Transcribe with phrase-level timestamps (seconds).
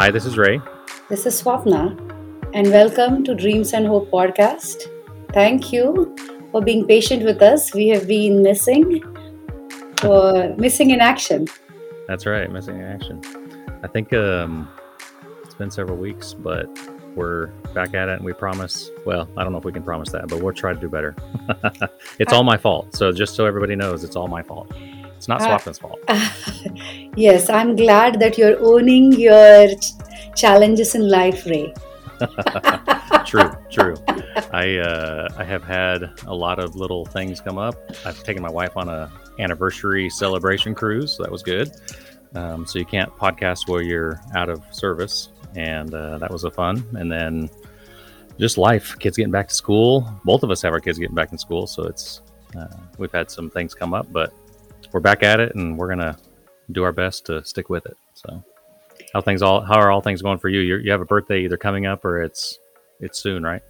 [0.00, 0.58] Hi, this is Ray.
[1.10, 1.94] This is Swapna,
[2.54, 4.84] and welcome to Dreams and Hope podcast.
[5.34, 6.16] Thank you
[6.52, 7.74] for being patient with us.
[7.74, 9.02] We have been missing,
[10.02, 11.48] or missing in action.
[12.08, 13.20] That's right, missing in action.
[13.82, 14.70] I think um,
[15.60, 16.66] been several weeks, but
[17.14, 18.90] we're back at it, and we promise.
[19.04, 21.14] Well, I don't know if we can promise that, but we'll try to do better.
[22.18, 22.96] it's all my fault.
[22.96, 24.72] So just so everybody knows, it's all my fault.
[25.16, 26.00] It's not Uh, Swapna's fault.
[27.16, 29.92] yes, I'm glad that you're owning your ch-
[30.34, 31.74] challenges in life, Ray.
[33.26, 33.96] true, true.
[34.52, 37.76] I uh, I have had a lot of little things come up.
[38.06, 41.16] I've taken my wife on a anniversary celebration cruise.
[41.16, 41.70] So that was good.
[42.34, 46.50] Um, so you can't podcast while you're out of service, and uh, that was a
[46.50, 46.84] fun.
[46.98, 47.50] And then
[48.38, 50.10] just life, kids getting back to school.
[50.24, 52.22] Both of us have our kids getting back in school, so it's
[52.56, 52.66] uh,
[52.98, 54.32] we've had some things come up, but
[54.92, 56.16] we're back at it, and we're gonna
[56.72, 57.96] do our best to stick with it.
[58.14, 58.42] So
[59.12, 60.60] how things all how are all things going for you?
[60.60, 62.58] You're, you have a birthday either coming up or it's
[63.00, 63.62] it's soon, right?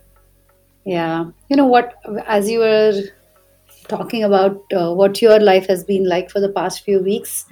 [0.84, 1.30] Yeah.
[1.48, 1.94] You know what?
[2.26, 3.02] As you were
[3.88, 7.44] talking about uh, what your life has been like for the past few weeks,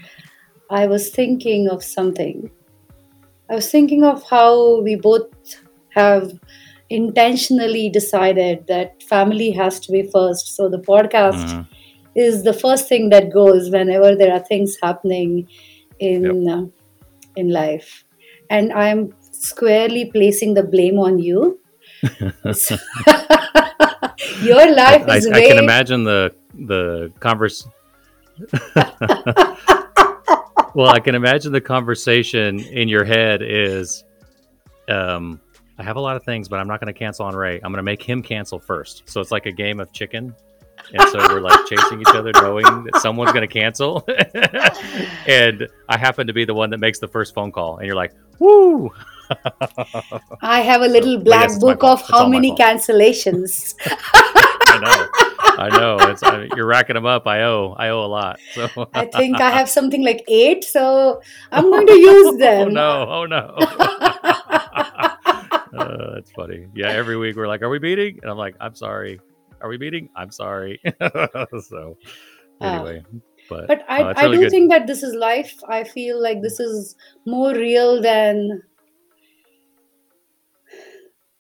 [0.71, 2.51] I was thinking of something.
[3.51, 5.29] I was thinking of how we both
[5.91, 6.33] have
[6.91, 10.57] intentionally decided that family has to be first.
[10.57, 11.67] So the podcast Mhm.
[12.15, 15.49] is the first thing that goes whenever there are things happening
[15.99, 16.67] in uh,
[17.37, 18.05] in life.
[18.51, 21.61] And I'm squarely placing the blame on you.
[24.41, 27.67] Your life I, is I way can imagine the the converse.
[30.79, 34.05] well, I can imagine the conversation in your head is,
[34.89, 35.41] um,
[35.77, 37.57] I have a lot of things, but I'm not going to cancel on Ray.
[37.57, 39.03] I'm going to make him cancel first.
[39.07, 40.33] So it's like a game of chicken,
[40.93, 44.07] and so we're like chasing each other, knowing that someone's going to cancel.
[45.27, 47.97] and I happen to be the one that makes the first phone call, and you're
[47.97, 48.93] like, "Woo!"
[50.43, 53.75] I have a little but black yes, book of It's how many cancellations.
[53.85, 55.29] I know.
[55.59, 55.99] I know.
[56.09, 57.27] It's I, you're racking them up.
[57.27, 57.75] I owe.
[57.77, 58.39] I owe a lot.
[58.55, 61.21] So I think I have something like eight, so
[61.51, 62.73] I'm going to use oh them.
[62.73, 63.07] no!
[63.09, 63.55] Oh no!
[65.79, 66.67] uh, that's funny.
[66.75, 69.21] Yeah, every week we're like, "Are we beating?" And I'm like, "I'm sorry.
[69.61, 70.09] Are we beating?
[70.15, 70.81] I'm sorry."
[71.69, 71.99] so
[72.61, 73.03] anyway,
[73.49, 74.51] but, But I, no, it's I do good.
[74.51, 75.55] think that this is life.
[75.69, 76.95] I feel like this is
[77.27, 78.63] more real than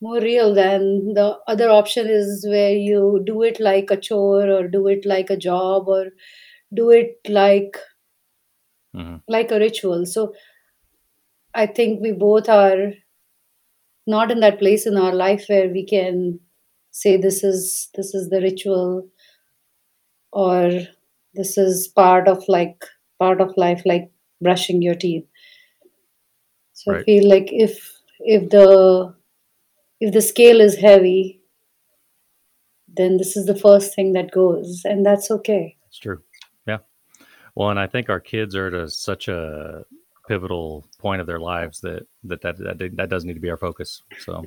[0.01, 4.69] more real than the other option is where you do it like a chore or
[4.69, 6.07] do it like a job or
[6.75, 7.77] do it like
[8.95, 9.23] Mhm.
[9.29, 10.07] like a ritual.
[10.07, 10.35] So
[11.55, 12.93] I think we both are
[14.07, 16.41] not in that place in our life where we can
[16.91, 19.09] say this is this is the ritual
[20.33, 20.71] or
[21.35, 22.85] this is part of like
[23.19, 24.11] part of life like
[24.41, 25.25] brushing your teeth
[26.73, 27.75] so i feel like if
[28.21, 28.67] if the
[30.01, 31.41] if the scale is heavy
[32.97, 36.23] then this is the first thing that goes and that's okay It's true.
[36.67, 36.79] Yeah.
[37.55, 39.85] Well, and I think our kids are at a, such a
[40.29, 43.57] pivotal point of their lives that that that that, that does need to be our
[43.57, 44.03] focus.
[44.21, 44.47] So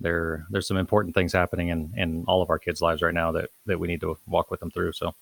[0.00, 3.32] there there's some important things happening in in all of our kids' lives right now
[3.32, 4.92] that that we need to walk with them through.
[4.92, 5.14] So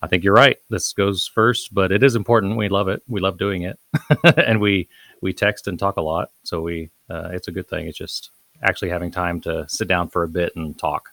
[0.00, 0.56] I think you're right.
[0.70, 2.56] This goes first, but it is important.
[2.56, 3.02] We love it.
[3.06, 3.78] We love doing it,
[4.38, 4.88] and we
[5.20, 6.30] we text and talk a lot.
[6.42, 7.86] So we uh, it's a good thing.
[7.86, 8.30] It's just
[8.62, 11.10] actually having time to sit down for a bit and talk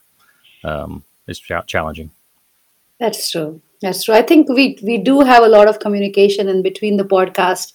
[0.63, 2.11] um, is cha- challenging.
[2.99, 6.61] that's true that's true i think we we do have a lot of communication in
[6.61, 7.73] between the podcast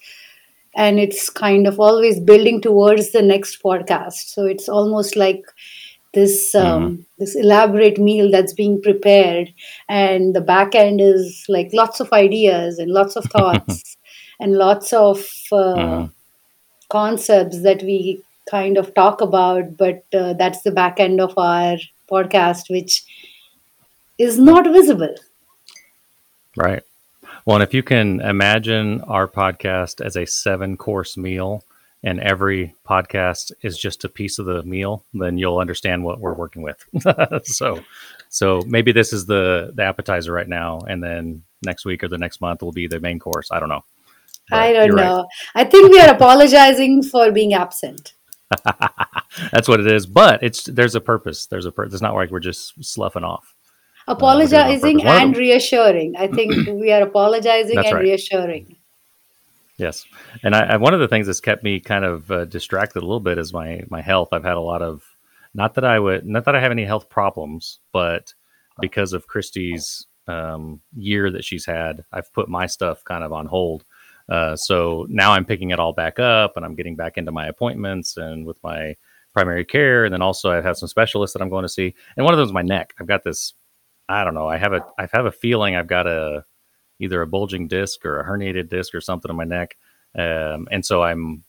[0.77, 5.45] and it's kind of always building towards the next podcast so it's almost like
[6.15, 9.53] this um, this elaborate meal that's being prepared
[9.89, 13.97] and the back end is like lots of ideas and lots of thoughts
[14.41, 15.19] and lots of
[15.53, 16.11] uh, Mhm.
[16.91, 21.77] concepts that we kind of talk about but uh, that's the back end of our
[22.11, 23.05] podcast which
[24.19, 25.15] is not visible
[26.57, 26.83] Right.
[27.45, 31.65] Well, and if you can imagine our podcast as a seven course meal
[32.03, 36.35] and every podcast is just a piece of the meal, then you'll understand what we're
[36.35, 36.85] working with.
[37.45, 37.83] so,
[38.29, 40.81] so maybe this is the, the appetizer right now.
[40.81, 43.51] And then next week or the next month will be the main course.
[43.51, 43.85] I don't know.
[44.51, 45.05] But i don't you're right.
[45.05, 48.13] know i think we are apologizing for being absent
[49.53, 50.07] That's what it is.
[50.07, 51.47] But it's, there's a purpose.
[51.47, 51.95] There's a purpose.
[51.95, 53.55] It's not like we're just sloughing off.
[54.07, 54.99] apologizing.
[54.99, 58.05] One and reassuring i think we are apologizing That's and right.
[58.05, 58.77] reassuring
[59.77, 60.05] Yes,
[60.45, 63.07] and I, I, one of the things that's kept me kind of uh, distracted a
[63.07, 64.29] little bit is my my health.
[64.33, 65.03] I've had a lot of
[65.53, 68.33] not that I would not that I have any health problems, but
[68.81, 73.47] because of Christy's um, year that she's had, I've put my stuff kind of on
[73.47, 73.85] hold.
[74.29, 77.47] Uh, so now I'm picking it all back up, and I'm getting back into my
[77.47, 78.97] appointments and with my
[79.33, 81.95] primary care, and then also I have some specialists that I'm going to see.
[82.17, 82.95] And one of them is my neck.
[82.99, 83.55] I've got this.
[84.09, 84.49] I don't know.
[84.49, 86.45] I have a I have a feeling I've got a
[87.01, 89.77] either a bulging disc or a herniated disc or something in my neck.
[90.17, 91.43] Um, and so I'm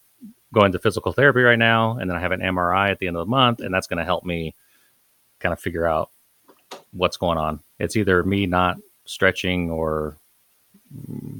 [0.52, 3.16] going to physical therapy right now, and then I have an MRI at the end
[3.16, 4.54] of the month, and that's going to help me
[5.38, 6.10] kind of figure out
[6.92, 7.60] what's going on.
[7.78, 10.16] It's either me not stretching or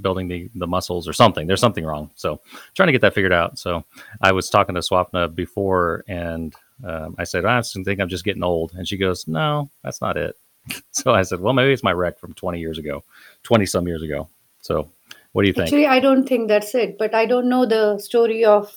[0.00, 1.46] building the, the muscles or something.
[1.46, 2.10] There's something wrong.
[2.14, 2.40] So
[2.75, 3.58] trying to get that figured out.
[3.58, 3.84] So
[4.20, 6.54] I was talking to Swapna before, and
[6.84, 10.16] um, I said, I think I'm just getting old, and she goes, No, that's not
[10.16, 10.37] it.
[10.90, 13.04] so I said, well, maybe it's my wreck from 20 years ago,
[13.44, 14.28] 20 some years ago.
[14.62, 14.90] So
[15.32, 15.66] what do you think?
[15.66, 18.75] Actually, I don't think that's it, but I don't know the story of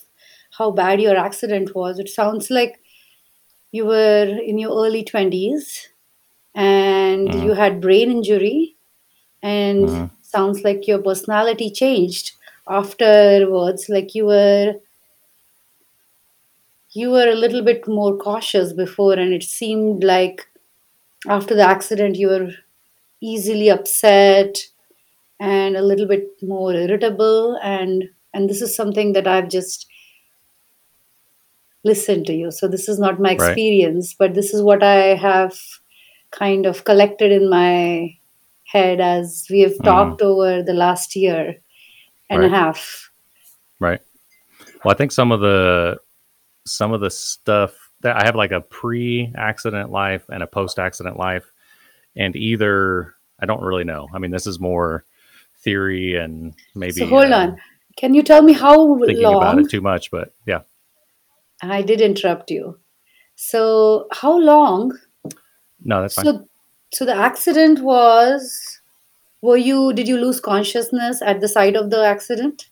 [0.51, 1.99] how bad your accident was.
[1.99, 2.79] It sounds like
[3.71, 5.87] you were in your early 20s
[6.55, 7.43] and mm-hmm.
[7.43, 8.75] you had brain injury
[9.41, 10.05] and mm-hmm.
[10.29, 12.33] Sounds like your personality changed
[12.67, 14.75] afterwards like you were
[16.91, 20.47] you were a little bit more cautious before and it seemed like
[21.27, 22.49] after the accident you were
[23.21, 24.57] easily upset
[25.39, 29.87] and a little bit more irritable and and this is something that i've just
[31.83, 33.35] listened to you so this is not my Right.
[33.35, 35.57] experience but this is what i have
[36.31, 38.17] kind of collected in my
[38.71, 41.55] head as we have hmm talked over the last year
[42.29, 43.09] and a half
[43.79, 44.01] Right.
[44.83, 45.97] Well, I think some of the
[46.65, 51.51] some of the stuff that I have like a pre-accident life and a post-accident life,
[52.15, 54.07] and either I don't really know.
[54.13, 55.05] I mean, this is more
[55.63, 56.91] theory and maybe.
[56.91, 57.57] So hold uh, on.
[57.97, 59.41] Can you tell me how thinking long?
[59.41, 60.61] about it too much, but yeah.
[61.61, 62.79] I did interrupt you.
[63.35, 64.97] So how long?
[65.83, 66.25] No, that's fine.
[66.25, 66.48] So,
[66.91, 68.79] so the accident was.
[69.41, 69.93] Were you?
[69.93, 72.69] Did you lose consciousness at the site of the accident?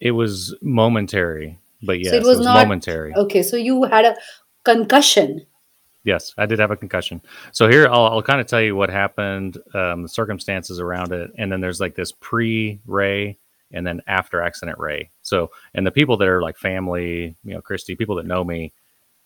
[0.00, 1.58] It was momentary.
[1.82, 3.14] But yes, so it was, it was not momentary.
[3.14, 4.16] Okay, so you had a
[4.64, 5.46] concussion.
[6.04, 7.20] Yes, I did have a concussion.
[7.52, 11.30] So here, I'll, I'll kind of tell you what happened, um, the circumstances around it,
[11.36, 13.36] and then there's like this pre-ray
[13.70, 15.10] and then after accident ray.
[15.22, 18.72] So, and the people that are like family, you know, Christy, people that know me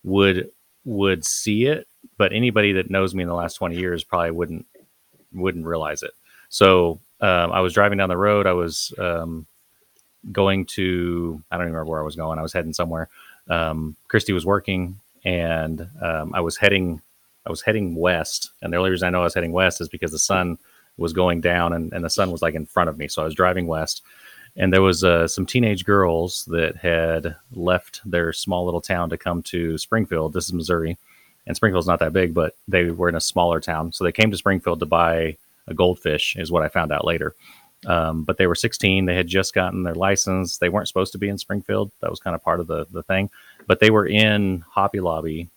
[0.03, 0.51] would
[0.85, 4.67] would see it, but anybody that knows me in the last 20 years probably wouldn't
[5.33, 6.13] wouldn't realize it.
[6.51, 8.47] So, um, I was driving down the road.
[8.47, 9.47] I was um,
[10.31, 12.39] going to I don't even remember where I was going.
[12.39, 13.09] I was heading somewhere.
[13.49, 17.01] Um, Christy was working, and um, I was heading
[17.47, 18.51] I was heading west.
[18.61, 20.59] And the only reason I know I was heading west is because the sun
[20.97, 23.09] was going down, and, and the sun was like in front of me.
[23.09, 24.03] So I was driving west,
[24.57, 29.17] and there was uh, some teenage girls that had left their small little town to
[29.17, 30.33] come to Springfield.
[30.33, 30.99] This is Missouri,
[31.47, 34.31] and Springfield's not that big, but they were in a smaller town, so they came
[34.31, 35.37] to Springfield to buy
[35.67, 36.37] a goldfish.
[36.37, 37.35] Is what I found out later.
[37.87, 39.07] Um, but they were 16.
[39.07, 40.59] They had just gotten their license.
[40.59, 41.91] They weren't supposed to be in Springfield.
[42.01, 43.31] That was kind of part of the, the thing.
[43.67, 45.49] But they were in Hobby Lobby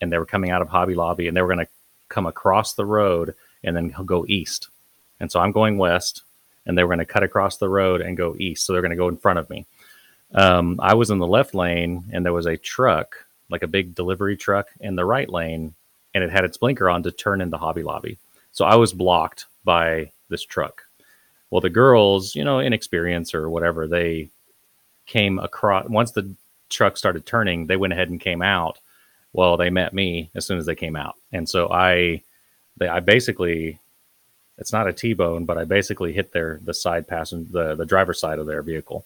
[0.00, 1.72] and they were coming out of Hobby Lobby and they were going to
[2.08, 4.68] come across the road and then go east.
[5.20, 6.22] And so I'm going west
[6.66, 8.66] and they were going to cut across the road and go east.
[8.66, 9.66] So they're going to go in front of me.
[10.34, 13.94] Um, I was in the left lane and there was a truck, like a big
[13.94, 15.74] delivery truck, in the right lane
[16.14, 18.18] and it had its blinker on to turn into Hobby Lobby.
[18.52, 20.84] So I was blocked by this truck
[21.54, 24.28] well, the girls, you know, inexperienced or whatever, they
[25.06, 26.28] came across once the
[26.68, 28.80] truck started turning, they went ahead and came out.
[29.32, 32.22] Well, they met me as soon as they came out, and so I,
[32.76, 33.78] they, I basically,
[34.58, 38.18] it's not a T-bone, but I basically hit their the side passenger, the the driver's
[38.18, 39.04] side of their vehicle,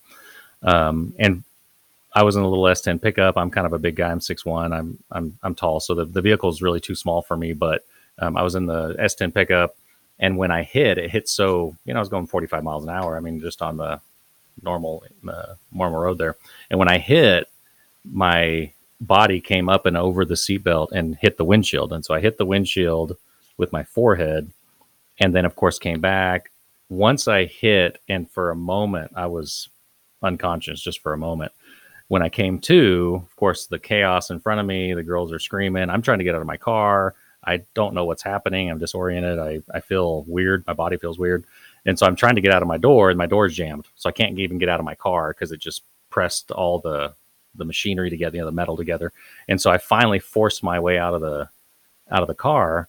[0.62, 1.44] um, and
[2.14, 3.36] I was in a little S10 pickup.
[3.36, 4.10] I'm kind of a big guy.
[4.10, 4.72] I'm six one.
[4.72, 7.52] I'm I'm I'm tall, so the the vehicle is really too small for me.
[7.52, 7.84] But
[8.18, 9.76] um, I was in the S10 pickup.
[10.18, 12.90] And when I hit, it hit so, you know, I was going 45 miles an
[12.90, 13.16] hour.
[13.16, 14.00] I mean, just on the
[14.62, 16.36] normal, uh, normal road there.
[16.70, 17.48] And when I hit,
[18.04, 21.92] my body came up and over the seatbelt and hit the windshield.
[21.92, 23.16] And so I hit the windshield
[23.56, 24.50] with my forehead
[25.20, 26.50] and then, of course, came back.
[26.88, 29.68] Once I hit, and for a moment, I was
[30.22, 31.52] unconscious just for a moment.
[32.08, 35.38] When I came to, of course, the chaos in front of me, the girls are
[35.38, 35.90] screaming.
[35.90, 37.14] I'm trying to get out of my car.
[37.44, 38.70] I don't know what's happening.
[38.70, 39.38] I'm disoriented.
[39.38, 40.66] I, I feel weird.
[40.66, 41.44] My body feels weird.
[41.86, 43.86] And so I'm trying to get out of my door and my door is jammed.
[43.94, 47.14] So I can't even get out of my car because it just pressed all the
[47.54, 49.12] the machinery together, you know, the metal together.
[49.48, 51.48] And so I finally forced my way out of the
[52.10, 52.88] out of the car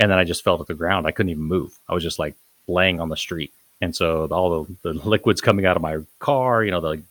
[0.00, 1.06] and then I just fell to the ground.
[1.06, 1.78] I couldn't even move.
[1.88, 2.34] I was just like
[2.66, 3.52] laying on the street
[3.82, 7.02] and so all the, the liquids coming out of my car, you know, the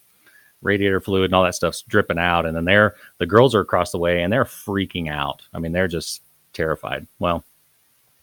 [0.62, 2.46] radiator fluid and all that stuff's dripping out.
[2.46, 5.42] And then they're the girls are across the way and they're freaking out.
[5.54, 6.22] I mean, they're just
[6.54, 7.08] terrified.
[7.20, 7.44] Well,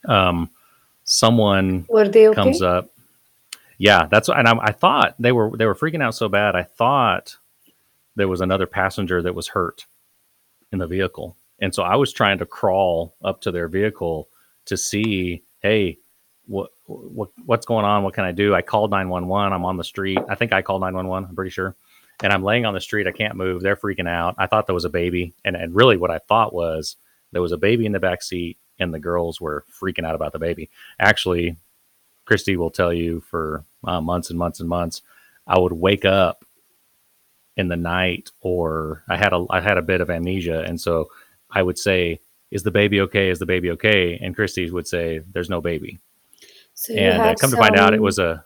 [0.06, 0.50] um,
[1.04, 2.90] someone Were they comes up.
[3.78, 6.56] Yeah, that's and I, I thought they were they were freaking out so bad.
[6.56, 7.36] I thought
[8.16, 9.86] there was another passenger that was hurt
[10.72, 14.28] in the vehicle, and so I was trying to crawl up to their vehicle
[14.64, 15.98] to see, hey,
[16.46, 18.02] what what what's going on?
[18.02, 18.52] What can I do?
[18.52, 19.52] I called nine one one.
[19.52, 20.18] I'm on the street.
[20.28, 21.24] I think I called nine one one.
[21.24, 21.76] I'm pretty sure.
[22.22, 23.06] And I'm laying on the street.
[23.06, 23.62] I can't move.
[23.62, 24.34] They're freaking out.
[24.38, 26.96] I thought there was a baby, and and really what I thought was
[27.32, 30.32] there was a baby in the back seat, and the girls were freaking out about
[30.32, 30.68] the baby.
[30.98, 31.56] Actually,
[32.24, 35.02] Christy will tell you for uh, months and months and months,
[35.46, 36.44] I would wake up
[37.56, 41.10] in the night, or I had a I had a bit of amnesia, and so
[41.50, 42.20] I would say,
[42.50, 43.30] "Is the baby okay?
[43.30, 45.98] Is the baby okay?" And Christy would say, "There's no baby."
[46.74, 48.44] So And uh, come to find out, it was a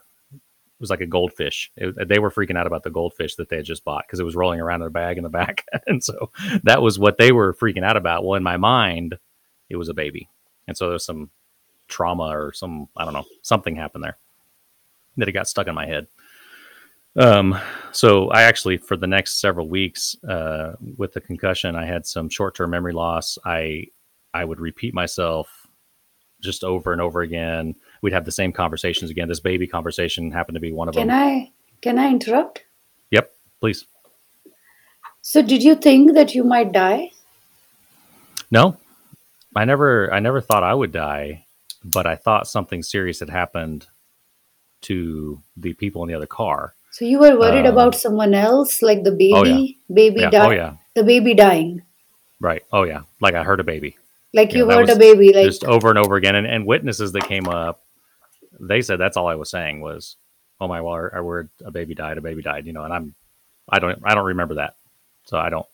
[0.83, 1.71] was like a goldfish.
[1.77, 4.25] It, they were freaking out about the goldfish that they had just bought because it
[4.25, 6.29] was rolling around in a bag in the back, and so
[6.63, 8.25] that was what they were freaking out about.
[8.25, 9.17] Well, in my mind,
[9.69, 10.27] it was a baby,
[10.67, 11.29] and so there's some
[11.87, 14.17] trauma or some I don't know something happened there
[15.17, 16.07] that it got stuck in my head.
[17.15, 17.57] Um,
[17.91, 22.27] so I actually for the next several weeks uh, with the concussion, I had some
[22.27, 23.37] short-term memory loss.
[23.45, 23.85] I
[24.33, 25.67] I would repeat myself
[26.41, 27.75] just over and over again.
[28.03, 29.29] We'd have the same conversations again.
[29.29, 31.17] This baby conversation happened to be one of Can them.
[31.17, 32.63] I can I interrupt?
[33.11, 33.31] Yep,
[33.61, 33.85] please.
[35.21, 37.11] So did you think that you might die?
[38.51, 38.77] No,
[39.55, 41.45] I never I never thought I would die,
[41.83, 43.87] but I thought something serious had happened
[44.81, 46.73] to the people in the other car.
[46.91, 50.45] So you were worried Um, about someone else, like the oh yeah, baby, baby yeah,
[50.45, 51.83] oh yeah, the baby dying,
[52.41, 53.03] right, oh yeah.
[53.21, 53.95] Like I heard a baby.
[54.33, 56.35] like You you that heard a baby, like just over and over again.
[56.35, 57.82] And, and witnesses that came up,
[58.59, 60.17] they said that's all I was saying was,
[60.59, 63.15] "Oh my I word, a baby died, a baby died." You know, and I'm,
[63.69, 64.75] I don't, I don't remember that,
[65.25, 65.67] so I don't.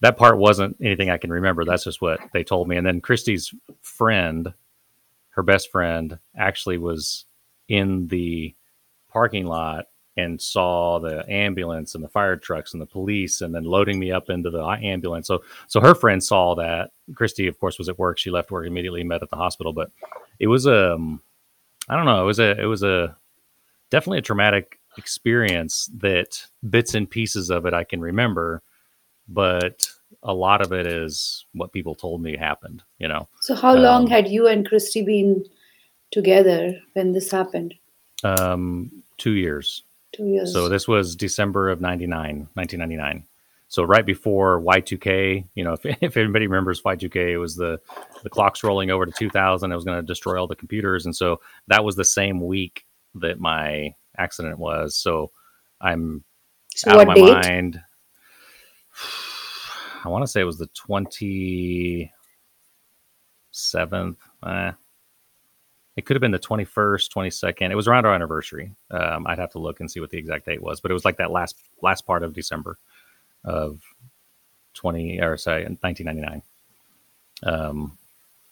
[0.00, 1.64] That part wasn't anything I can remember.
[1.64, 2.76] That's just what they told me.
[2.76, 4.52] And then Christy's friend,
[5.30, 7.24] her best friend, actually was
[7.68, 8.54] in the
[9.10, 13.64] parking lot and saw the ambulance and the fire trucks and the police and then
[13.64, 15.26] loading me up into the ambulance.
[15.26, 16.90] So so her friend saw that.
[17.14, 18.18] Christy, of course, was at work.
[18.18, 19.72] She left work immediately, met at the hospital.
[19.72, 19.90] But
[20.38, 21.20] it was um
[21.88, 23.16] I don't know, it was a it was a
[23.90, 28.62] definitely a traumatic experience that bits and pieces of it I can remember,
[29.28, 29.88] but
[30.22, 33.28] a lot of it is what people told me happened, you know.
[33.40, 33.54] so.
[33.54, 35.44] How long Um, had you and Christy been
[36.12, 37.74] together when this happened?
[38.22, 39.82] um, two years.
[40.12, 40.52] Two years.
[40.52, 43.26] So this was December of 99, 1999.
[43.74, 47.80] So right before Y2K, you know, if, if anybody remembers Y2K, it was the,
[48.22, 49.70] the clocks rolling over to 2000.
[49.70, 51.06] It was going to destroy all the computers.
[51.06, 54.96] And so that was the same week that my accident was.
[54.96, 55.32] So
[55.80, 56.24] I'm
[56.74, 57.24] So out of my date?
[57.24, 57.80] mind.
[60.04, 62.10] I want to say it was the 27th.
[64.46, 64.72] Eh,
[65.96, 67.70] it could have been the 21st, 22nd.
[67.70, 68.74] It was around our anniversary.
[68.90, 71.04] Um, I'd have to look and see what the exact date was, but it was
[71.04, 72.76] like that last last part of December
[73.44, 73.80] of
[74.74, 76.42] 20 or sorry, 1999.
[77.42, 77.96] Um,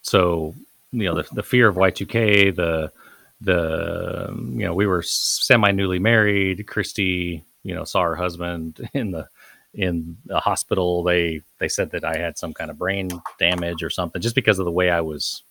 [0.02, 0.54] so
[0.92, 2.92] you know the, the fear of Y2K, the
[3.40, 6.66] the you know we were semi newly married.
[6.66, 9.28] Christy, you know, saw her husband in the
[9.74, 11.02] in the hospital.
[11.02, 14.58] They they said that I had some kind of brain damage or something just because
[14.58, 15.42] of the way I was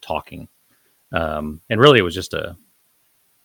[0.00, 0.48] talking.
[1.12, 2.56] Um, and really, it was just a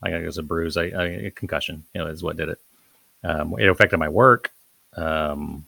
[0.03, 1.84] I was a bruise, I, I, a concussion.
[1.94, 2.60] You know, is what did it.
[3.24, 4.51] Um, it affected my work.
[4.96, 5.66] Um,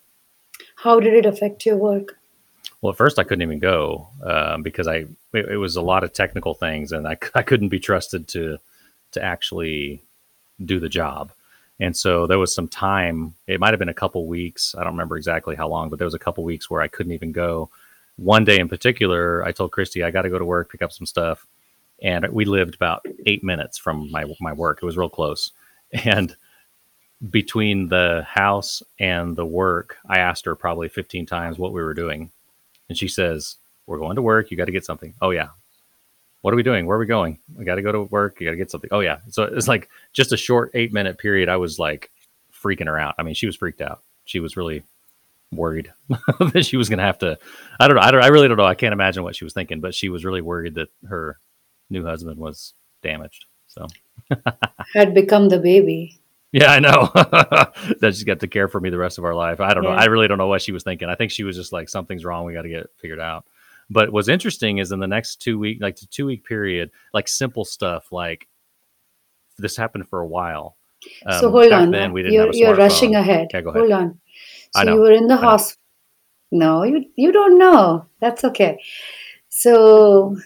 [0.75, 2.17] How did it affect your work?
[2.81, 6.03] well, at first I couldn't even go um, because I it, it was a lot
[6.03, 8.57] of technical things, and I, I couldn't be trusted to
[9.11, 10.01] to actually
[10.65, 11.31] do the job.
[11.79, 13.35] And so there was some time.
[13.45, 14.73] It might have been a couple weeks.
[14.75, 17.11] I don't remember exactly how long, but there was a couple weeks where I couldn't
[17.11, 17.69] even go.
[18.15, 20.91] One day in particular, I told Christy I got to go to work, pick up
[20.91, 21.45] some stuff,
[22.01, 24.79] and we lived about eight minutes from my my work.
[24.81, 25.51] It was real close,
[26.05, 26.35] and
[27.29, 31.93] between the house and the work, I asked her probably 15 times what we were
[31.93, 32.31] doing.
[32.89, 33.55] And she says,
[33.85, 34.51] We're going to work.
[34.51, 35.13] You got to get something.
[35.21, 35.49] Oh, yeah.
[36.41, 36.85] What are we doing?
[36.85, 37.39] Where are we going?
[37.55, 38.39] We got to go to work.
[38.39, 38.89] You got to get something.
[38.93, 39.17] Oh, yeah.
[39.29, 41.49] So it's like just a short eight minute period.
[41.49, 42.11] I was like
[42.53, 43.15] freaking her out.
[43.17, 44.01] I mean, she was freaked out.
[44.25, 44.83] She was really
[45.51, 47.37] worried that she was going to have to.
[47.79, 48.03] I don't know.
[48.03, 48.65] I, don't, I really don't know.
[48.65, 51.39] I can't imagine what she was thinking, but she was really worried that her
[51.89, 53.45] new husband was damaged.
[53.67, 53.87] So.
[54.93, 56.19] Had become the baby.
[56.51, 57.09] Yeah, I know.
[57.13, 59.59] that she's got to care for me the rest of our life.
[59.59, 59.89] I don't know.
[59.89, 61.09] I really don't know what she was thinking.
[61.09, 62.45] I think she was just like, something's wrong.
[62.45, 63.45] We got to get it figured out.
[63.89, 67.27] But what's interesting is in the next two week, like the two week period, like
[67.27, 68.47] simple stuff like
[69.57, 70.77] this happened for a while.
[71.39, 71.91] So Um, hold on.
[71.91, 73.47] then, we didn't You're you're rushing ahead.
[73.53, 73.81] Okay, go ahead.
[73.81, 74.19] Hold on.
[74.75, 75.81] I So you were in the hospital.
[76.51, 78.05] No, you you don't know.
[78.19, 78.79] That's okay.
[79.49, 80.37] So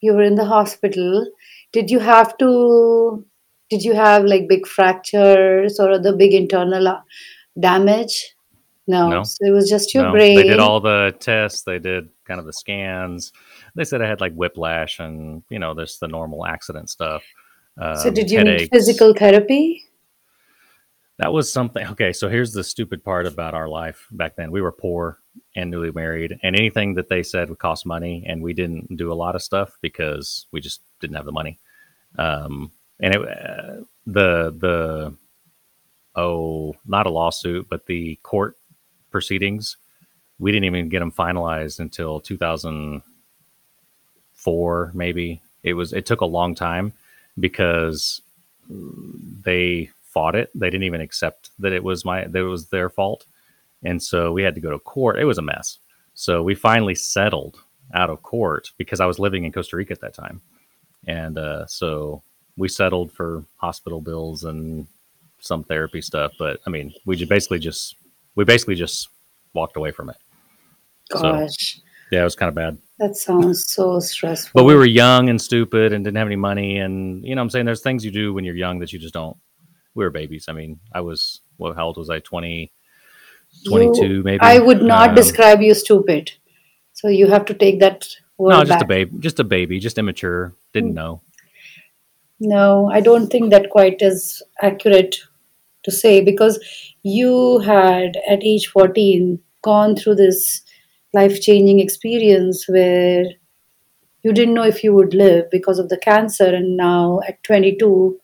[0.00, 1.26] you were in the hospital.
[1.72, 3.24] Did you have to?
[3.70, 7.00] Did you have like big fractures or other big internal uh,
[7.58, 8.34] damage?
[8.86, 9.08] No.
[9.08, 10.18] No, So it was just your no.
[10.18, 11.62] They did all the tests.
[11.62, 13.32] They did kind of the scans.
[13.76, 17.22] They said I had like whiplash and you know, there's the normal accident stuff,
[17.78, 19.84] So um, did you need physical therapy?
[21.18, 21.86] That was something.
[21.88, 24.50] Okay, so here's the stupid part about our life back then.
[24.50, 25.18] We were poor
[25.54, 29.12] and newly married, and anything that they said would cost money, and we didn't do
[29.12, 31.60] a lot of stuff because we just didn't have the money.
[32.18, 35.14] Um, and it, uh, the the
[36.16, 38.56] oh, not a lawsuit, but the court
[39.10, 39.76] proceedings,
[40.38, 45.42] we didn't even get them finalized until 2004, maybe.
[45.62, 45.92] It was.
[45.92, 46.94] It took a long time
[47.38, 48.22] because
[48.68, 50.50] they fought it.
[50.54, 53.26] They didn't even accept that it was my that it was their fault,
[53.82, 55.18] and so we had to go to court.
[55.18, 55.78] It was a mess.
[56.14, 57.58] So we finally settled
[57.94, 60.40] out of court because I was living in Costa Rica at that time,
[61.06, 62.22] and uh, so
[62.60, 64.86] we settled for hospital bills and
[65.40, 66.32] some therapy stuff.
[66.38, 67.96] But I mean, we just basically just
[68.36, 69.08] we basically just
[69.54, 70.16] walked away from it.
[71.12, 71.80] So Gosh,
[72.12, 72.76] yeah, it was kind of bad.
[72.98, 74.52] that sounds so stressful.
[74.54, 77.44] But we were young and stupid and didn't have any money, and you know, what
[77.44, 79.36] I'm saying there's things you do when you're young that you just don't.
[79.94, 80.44] We were babies.
[80.48, 81.74] I mean, I was what?
[81.76, 82.20] How old was I?
[82.20, 82.70] 20,
[83.62, 86.30] You, 22 I would not Um, describe you stupid.
[86.92, 88.06] So you have to take that
[88.38, 90.52] no, word just a baby, just a baby, just immature.
[90.74, 90.94] Didn't Hmm.
[91.02, 91.20] know.
[92.40, 95.16] No, I don't think that quite is accurate
[95.84, 96.58] to say because
[97.02, 100.62] you had at age 14 gone through this
[101.12, 103.24] life-changing experience where
[104.22, 108.20] you didn't know if you would live because of the cancer and now at 22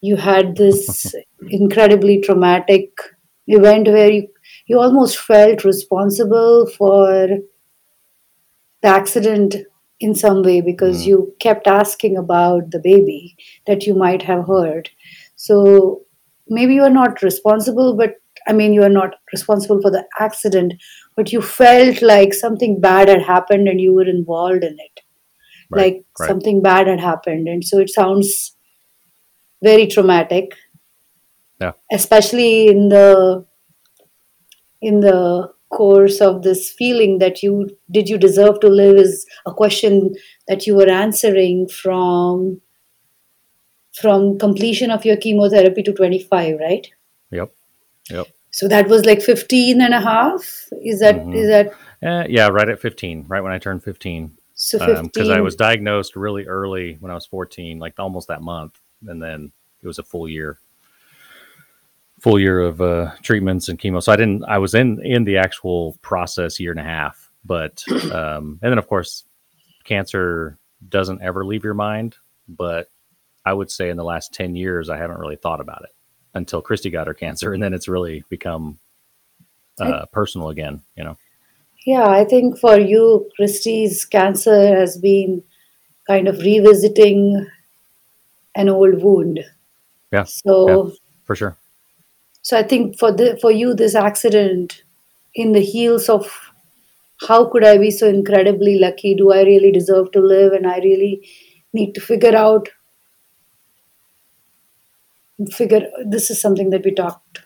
[0.00, 1.14] you had this
[1.48, 2.92] incredibly traumatic
[3.46, 4.28] event where you,
[4.66, 7.28] you almost felt responsible for
[8.82, 9.56] the accident
[10.00, 11.06] in some way because Mm.
[11.06, 13.36] you kept asking about the baby
[13.66, 14.90] that you might have heard.
[15.36, 16.02] So
[16.48, 18.14] maybe you are not responsible, but
[18.48, 20.74] I mean, you are not responsible for the accident,
[21.16, 25.00] but you felt like something bad had happened and you were involved in it.
[25.70, 26.28] Right, Like right.
[26.28, 27.48] something bad had happened.
[27.48, 28.56] And so it sounds
[29.62, 30.54] very traumatic,
[31.60, 33.44] Yeah, especially in the
[34.80, 39.54] in the course of this feeling that you did you deserve to live is a
[39.54, 40.14] question
[40.48, 42.60] that you were answering from
[43.94, 46.88] from completion of your chemotherapy to 25 right?
[47.30, 47.52] Yep,
[48.10, 48.26] yep.
[48.50, 50.68] so that was like 15 and a half?
[50.82, 54.32] Is that hmm is that Uh, yeah, right at 15, right when I turned 15.
[54.54, 58.80] so Because I was diagnosed really early when I was 14, like almost that month,
[59.06, 59.52] and then
[59.82, 60.58] it was a full year,
[62.20, 64.02] full year of uh, treatments and chemo.
[64.02, 64.44] So I didn't.
[64.44, 68.78] I was in in the actual process year and a half, but um, and then
[68.78, 69.24] of course,
[69.84, 72.16] cancer doesn't ever leave your mind.
[72.48, 72.90] But
[73.44, 75.94] I would say in the last 10 years, I haven't really thought about it
[76.34, 78.78] until Christy got her cancer, and then it's really become
[79.80, 80.82] I, uh, personal again.
[80.96, 81.16] You know.
[81.86, 85.42] yeah i think for you Christy's cancer has been
[86.06, 87.46] kind of revisiting
[88.54, 89.40] an old wound
[90.12, 90.24] Yeah.
[90.24, 90.94] so Yeah.
[91.24, 91.56] For sure.
[92.50, 94.82] So I think for the for you this accident
[95.34, 96.30] in the heels of
[97.28, 99.14] how could I be so incredibly lucky?
[99.14, 100.52] Do I really deserve to live?
[100.52, 101.28] And I really
[101.72, 102.68] need to figure out
[105.52, 107.40] figure this is something that we talked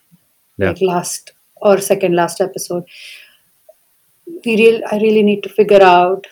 [0.59, 0.69] Yeah.
[0.69, 2.85] like last or second last episode.
[4.45, 6.27] We real I really need to figure out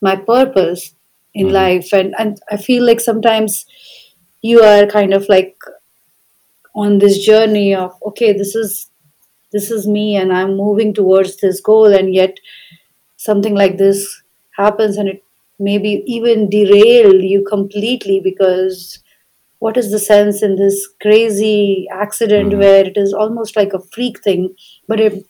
[0.00, 0.94] my purpose
[1.34, 3.66] in hmm life and, and I feel like sometimes
[4.42, 5.56] you are kind of like
[6.76, 8.90] on this journey of okay this is
[9.52, 12.38] this is me and i'm moving towards this goal and yet
[13.16, 14.22] something like this
[14.56, 15.22] happens and it
[15.58, 19.00] maybe even derail you completely because
[19.60, 23.84] what is the sense in this crazy accident hmm where it is almost like a
[23.96, 24.44] freak thing
[24.88, 25.24] but it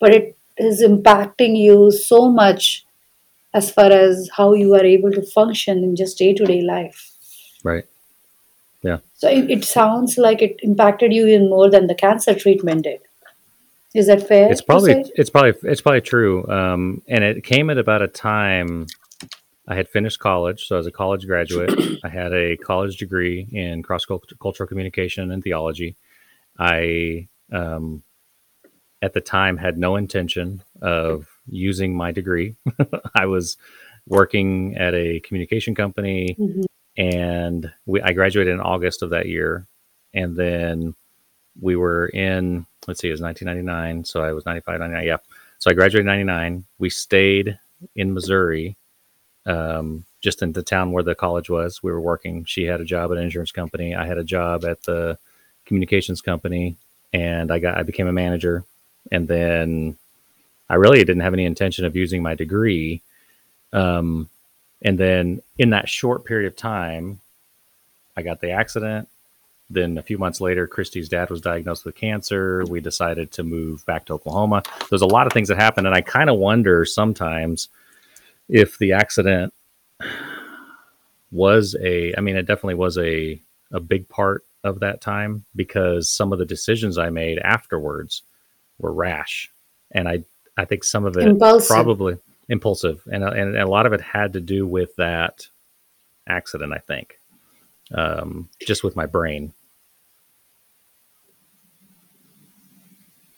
[0.00, 2.86] but it is impacting you so much
[3.54, 7.02] as far as how you are able to function in just day-to-day life
[7.64, 7.84] Right.
[8.86, 8.98] Yeah.
[9.14, 13.00] so it, it sounds like it impacted you even more than the cancer treatment did.
[13.94, 16.46] Is that fair It's probably it's probably it's probably true.
[16.48, 18.86] Um, and it came at about a time
[19.66, 21.72] I had finished college, so I was a college graduate.
[22.04, 25.96] I had a college degree in cross cultural communication and theology.
[26.58, 28.04] I um,
[29.02, 32.54] at the time had no intention of using my degree.
[33.14, 33.56] I was
[34.06, 36.62] working at a communication company hmm
[36.96, 39.66] and we I graduated in August of that year,
[40.14, 40.94] and then
[41.60, 45.16] we were in let's see, it was 1999, so I was 95, 99, yeah.
[45.58, 46.64] So I graduated 99.
[46.78, 47.58] We stayed
[47.94, 48.76] in Missouri,
[49.44, 51.82] um, just in the town where the college was.
[51.82, 52.44] We were working.
[52.44, 53.94] She had a job at an insurance company.
[53.94, 55.18] I had a job at the
[55.64, 56.76] communications company,
[57.12, 58.64] and I got I became a manager.
[59.10, 59.96] And then
[60.68, 63.02] I really didn't have any intention of using my degree.
[63.72, 64.28] Um,
[64.82, 67.20] and then in that short period of time,
[68.16, 69.08] I got the accident.
[69.68, 72.64] Then a few months later, Christy's dad was diagnosed with cancer.
[72.66, 74.62] We decided to move back to Oklahoma.
[74.90, 77.68] There's a lot of things that happened, and I kind of wonder sometimes
[78.48, 79.52] if the accident
[81.32, 82.14] was a.
[82.16, 83.40] I mean, it definitely was a
[83.72, 88.22] a big part of that time because some of the decisions I made afterwards
[88.78, 89.50] were rash,
[89.90, 90.22] and I
[90.56, 91.68] I think some of it impulsive.
[91.68, 95.48] probably impulsive, and, and and a lot of it had to do with that
[96.28, 96.72] accident.
[96.72, 97.18] I think
[97.94, 99.52] um, just with my brain.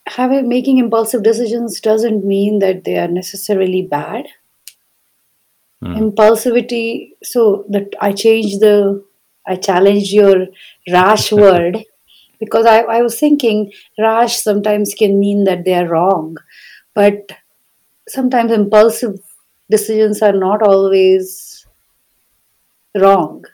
[0.06, 4.26] Having making impulsive decisions doesn't mean that they are necessarily bad.
[5.82, 5.94] Hmm.
[5.94, 7.10] Impulsivity.
[7.22, 9.04] So that I changed the,
[9.46, 10.46] I challenged your
[10.90, 11.84] rash word
[12.40, 16.38] because I, I was thinking rash sometimes can mean that they are wrong,
[16.94, 17.32] but
[18.08, 19.20] sometimes impulsive
[19.70, 21.66] decisions are not always
[22.94, 23.44] wrong.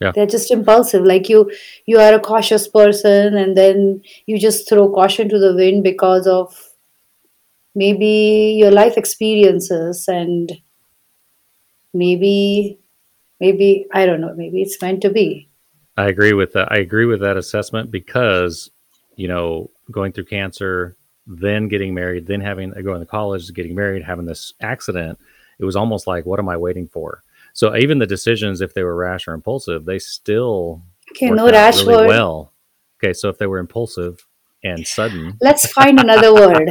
[0.00, 0.12] Yeah.
[0.14, 1.04] they're just impulsive.
[1.04, 1.50] Like you
[1.86, 6.26] you are a cautious person and then you just throw caution to the wind because
[6.26, 6.74] of
[7.74, 10.52] maybe your life experiences and
[11.92, 12.78] maybe
[13.40, 15.48] maybe i don't know maybe it's meant to be.
[15.96, 16.72] I agree with that.
[16.72, 18.70] I agree with that assessment because
[19.16, 23.74] you know going through cancer then getting married then having uh, going to college getting
[23.74, 25.18] married having this accident
[25.58, 27.22] it was almost like what am i waiting for
[27.54, 30.82] so even the decisions, if they were rash or impulsive, they still
[31.12, 32.08] okay, no rash really word.
[32.08, 32.52] well.
[32.98, 34.26] Okay, so if they were impulsive
[34.64, 36.68] and sudden, let's find another word.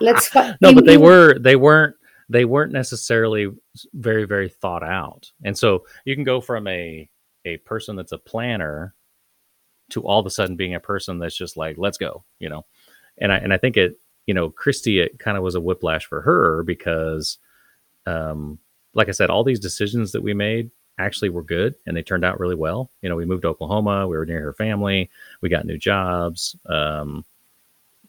[0.00, 1.94] Let's fi- no, but they were they weren't
[2.30, 3.52] they weren't necessarily
[3.92, 7.08] very very thought out, and so you can go from a
[7.44, 8.94] a person that's a planner
[9.90, 12.64] to all of a sudden being a person that's just like let's go, you know,
[13.20, 16.06] and I and I think it you know Christy it kind of was a whiplash
[16.06, 17.38] for her because
[18.06, 18.58] um
[18.94, 22.24] like I said, all these decisions that we made actually were good and they turned
[22.24, 22.90] out really well.
[23.02, 26.56] You know, we moved to Oklahoma, we were near her family, we got new jobs.
[26.66, 27.24] Um,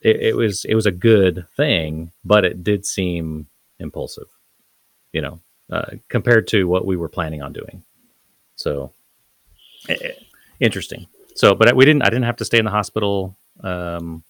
[0.02, 3.48] it, it was it was a good thing, but it did seem
[3.80, 4.28] impulsive,
[5.14, 7.84] you know, uh, compared to what we were planning on doing.
[8.56, 8.92] So
[9.88, 10.12] eh, eh,
[10.60, 11.08] interesting.
[11.36, 12.02] So, but we didn't.
[12.02, 14.24] I didn't have to stay in the hospital um,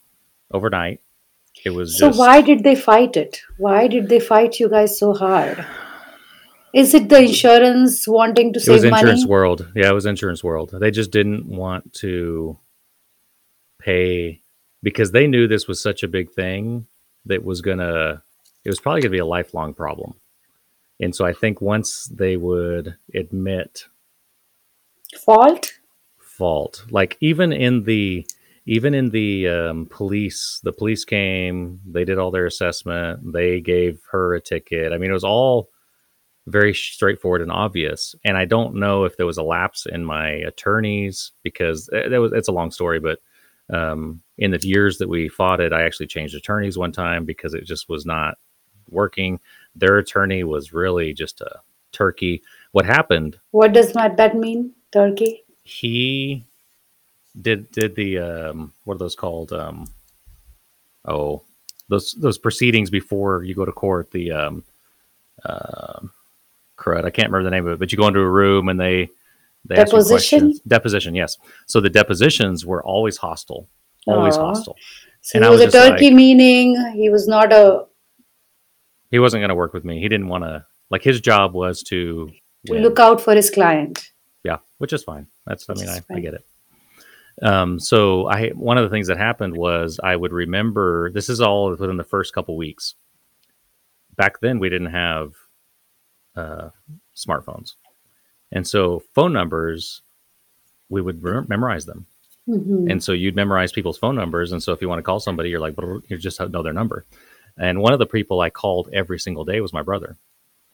[0.51, 1.01] overnight.
[1.65, 2.07] It was so.
[2.07, 3.41] Just, why did they fight it?
[3.57, 5.65] Why did they fight you guys so hard?
[6.73, 8.87] Is it the insurance wanting to save money?
[8.87, 9.71] It was insurance world.
[9.75, 10.73] Yeah, it was insurance world.
[10.79, 12.57] They just didn't want to
[13.79, 14.41] pay
[14.83, 16.85] because they knew this was such a big thing
[17.25, 18.23] that was gonna.
[18.63, 20.13] It was probably gonna be a lifelong problem.
[21.01, 23.85] And so I think once they would admit
[25.17, 25.73] fault,
[26.19, 28.27] fault, like even in the
[28.69, 33.99] even in the um, police, the police came, they did all their assessment, they gave
[34.11, 34.93] her a ticket.
[34.93, 35.71] I mean, it was all
[36.45, 38.13] very straightforward and obvious.
[38.23, 42.21] And I don't know if there was a lapse in my attorneys because eh, that
[42.21, 43.17] was it's a long story, but
[43.73, 47.55] um, in the years that we fought it, I actually changed attorneys one time because
[47.55, 48.37] it just was not
[48.87, 49.39] working.
[49.73, 51.59] Their attorney was really just a
[51.91, 52.43] turkey.
[52.73, 53.39] What happened?
[53.49, 55.43] What does that mean, turkey?
[55.63, 56.45] He
[57.39, 59.51] did did the um, what are those called?
[59.53, 59.87] Um,
[61.05, 61.43] oh,
[61.87, 64.11] those those proceedings before you go to court.
[64.11, 64.63] The um,
[65.43, 65.99] uh,
[66.77, 67.05] crud.
[67.05, 69.09] I can't remember the name of it, but you go into a room and they
[69.65, 70.53] they deposition.
[70.67, 71.37] Deposition, yes.
[71.65, 73.67] So the depositions were always hostile,
[74.07, 74.55] always Aww.
[74.55, 74.77] hostile.
[75.21, 77.85] So and he was, was a turkey, like, meaning he was not a.
[79.11, 79.99] He wasn't going to work with me.
[79.99, 80.65] He didn't want to.
[80.89, 82.31] Like his job was to
[82.65, 82.83] to win.
[82.83, 84.11] look out for his client.
[84.43, 85.27] Yeah, which is fine.
[85.45, 86.45] That's I mean I, I, get it.
[87.41, 91.39] Um, so I one of the things that happened was I would remember this is
[91.39, 92.95] all within the first couple weeks.
[94.15, 95.33] Back then we didn't have
[96.35, 96.69] uh,
[97.15, 97.75] smartphones.
[98.51, 100.01] And so phone numbers,
[100.89, 102.05] we would re- memorize them.
[102.47, 102.89] Mm-hmm.
[102.89, 104.51] And so you'd memorize people's phone numbers.
[104.51, 105.75] And so if you want to call somebody, you're like,
[106.07, 107.05] you just know their number.
[107.57, 110.17] And one of the people I called every single day was my brother.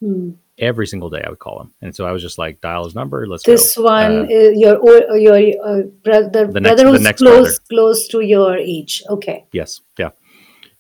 [0.04, 0.36] Mm.
[0.58, 1.74] Every single day I would call him.
[1.82, 3.28] And so I was just like, dial his number.
[3.28, 3.84] Let's this go.
[3.84, 7.60] one, uh, your, your uh, brother, the next, brother who's close, brother.
[7.70, 9.04] close to your age.
[9.10, 9.46] Okay.
[9.52, 9.82] Yes.
[9.98, 10.12] Yeah.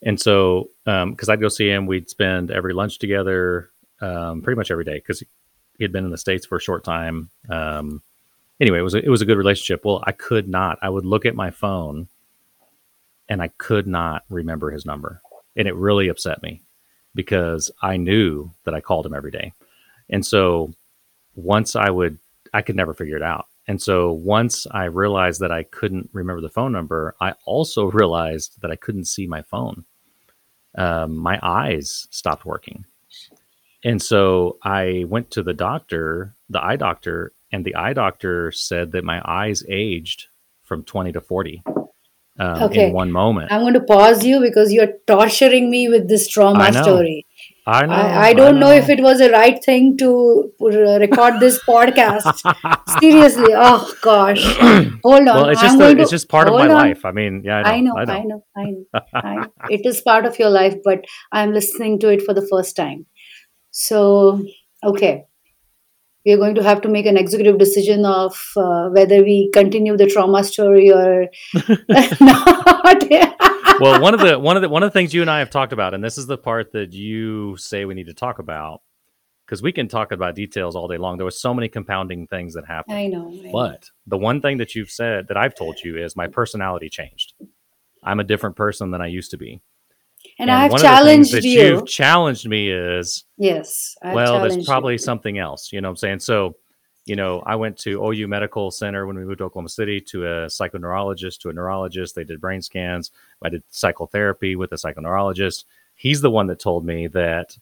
[0.01, 4.58] And so, because um, I'd go see him, we'd spend every lunch together um, pretty
[4.58, 5.23] much every day because
[5.78, 7.30] he had been in the states for a short time.
[7.49, 8.01] Um,
[8.60, 9.84] anyway, it was a, it was a good relationship.
[9.84, 10.78] Well, I could not.
[10.82, 12.08] I would look at my phone,
[13.28, 15.21] and I could not remember his number,
[15.56, 16.62] and it really upset me
[17.15, 19.54] because I knew that I called him every day,
[20.10, 20.73] and so
[21.36, 22.19] once I would,
[22.54, 23.47] I could never figure it out.
[23.67, 28.62] And so once I realized that I couldn't remember the phone number, I also realized
[28.62, 29.86] that I couldn't see my phone.
[30.78, 32.86] Um, my eyes stopped working.
[33.84, 38.91] And so I went to the doctor, the eye doctor, and the eye doctor said
[38.91, 40.28] that my eyes aged
[40.63, 41.63] from 20 to 40
[42.39, 42.88] um, Okay.
[42.88, 43.52] in one moment.
[43.52, 46.82] I'm going to pause you because you're torturing me with this trauma I know.
[46.84, 47.26] story.
[47.67, 47.93] I know.
[47.93, 52.43] I, I don't know if it was the right thing to record this podcast.
[53.00, 54.43] Seriously, oh gosh.
[55.04, 55.26] Hold on.
[55.26, 56.69] well, it's just, going a, it's just part of my on.
[56.69, 57.04] life.
[57.06, 57.93] I mean, yeah, I know.
[57.93, 58.13] know, I know.
[58.13, 59.48] I know, I know, I know.
[59.71, 63.08] It is part of your life, but I'm listening to it for the first time.
[63.71, 64.45] So,
[64.84, 65.24] okay,
[66.26, 69.96] we are going to have to make an executive decision of uh, whether we continue
[69.96, 71.28] the trauma story or
[72.20, 73.04] not.
[73.80, 75.50] well, one of the one of the one of the things you and I have
[75.50, 78.82] talked about, and this is the part that you say we need to talk about,
[79.46, 81.18] because we can talk about details all day long.
[81.18, 82.98] There were so many compounding things that happened.
[82.98, 83.30] I know.
[83.30, 83.52] I know.
[83.52, 87.34] But the one thing that you've said that I've told you is my personality changed.
[88.04, 89.62] I'm a different person than I used to be.
[90.38, 91.62] And I have one of the things challenged that you.
[91.62, 93.95] you've challenged me is Yes.
[94.02, 94.98] I've well, there's probably you.
[95.00, 95.71] something else.
[95.71, 96.19] You know what I'm saying?
[96.19, 96.56] So,
[97.06, 100.26] you know, I went to OU Medical Center when we moved to Oklahoma City to
[100.26, 102.15] a psychoneurologist, to a neurologist.
[102.15, 103.12] They did brain scans.
[103.41, 105.65] I did psychotherapy with a psychoneurologist.
[105.95, 107.56] He's the one that told me that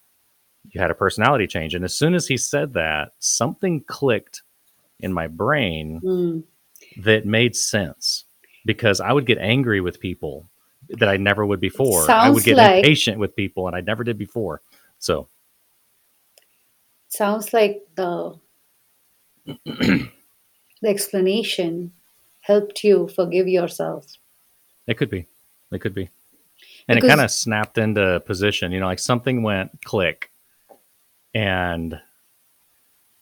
[0.72, 1.76] you had a personality change.
[1.76, 4.42] And as soon as he said that, something clicked
[5.02, 6.44] in my brain Mm.
[7.04, 8.24] that made sense
[8.66, 10.48] because I would get angry with people
[11.00, 12.10] that I never would before.
[12.10, 14.62] I would get like- impatient with people and I never did before.
[15.00, 15.28] So,
[17.10, 18.40] Sounds like the
[19.66, 20.10] the
[20.84, 21.92] explanation
[22.42, 24.08] helped you forgive yourself.
[24.88, 25.28] It could be.
[25.72, 26.10] It could be.
[26.88, 30.32] And it kind of snapped into position, you know, like something went click
[31.34, 32.00] and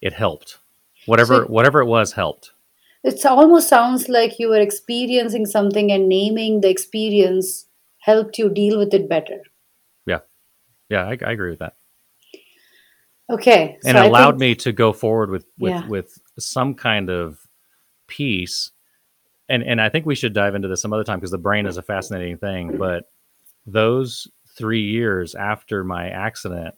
[0.00, 0.58] it helped.
[1.06, 2.51] Whatever So- whatever it was helped.
[3.04, 7.66] It almost sounds like you were experiencing something and naming the experience
[7.98, 9.40] helped you deal with it better.
[10.90, 11.76] Yeah, I, I agree with that.
[13.30, 13.78] Okay.
[13.82, 15.86] And so allowed think- me to go forward with with Yeah.
[15.88, 17.38] with some kind of
[18.08, 18.72] peace.
[19.48, 21.64] And and I think we should dive into this some other time because the brain
[21.64, 23.10] is a fascinating thing, but
[23.64, 26.74] those 3 years after my accident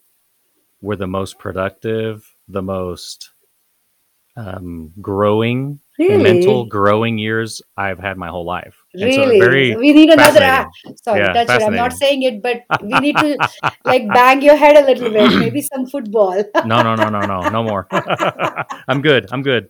[0.80, 3.30] were the most productive, the most
[4.37, 6.22] um, growing Really?
[6.24, 8.74] mental growing years I've had my whole life.
[8.94, 9.38] And so Really?
[9.38, 10.66] very we need another app.
[11.04, 11.62] Sorry, Yeah, that's it.
[11.66, 13.38] I'm not saying it, but we need to
[13.85, 16.35] like bang your head a little bit, maybe some football,
[16.66, 17.87] no, no, no, no, no, no more.
[18.88, 19.28] I'm good.
[19.30, 19.68] I'm good.